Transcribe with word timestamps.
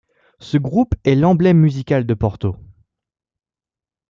Ce 0.39 0.57
groupe 0.57 0.95
est 1.03 1.13
l'emblème 1.13 1.59
musical 1.59 2.07
de 2.07 2.15
Porto. 2.15 2.55